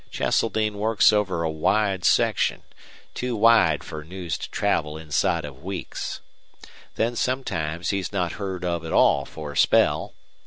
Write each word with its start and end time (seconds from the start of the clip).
Cheseldine 0.09 0.79
works 0.79 1.13
over 1.13 1.43
a 1.43 1.51
wide 1.51 2.03
section, 2.03 2.63
too 3.13 3.35
wide 3.35 3.83
for 3.83 4.03
news 4.03 4.35
to 4.39 4.49
travel 4.49 4.97
inside 4.97 5.45
of 5.45 5.61
weeks. 5.61 6.21
Then 6.95 7.15
sometimes 7.15 7.91
he's 7.91 8.11
not 8.11 8.31
heard 8.41 8.65
of 8.65 8.83
at 8.83 8.93
all 8.93 9.25
for 9.25 9.51
a 9.51 9.55
spell. 9.57 10.15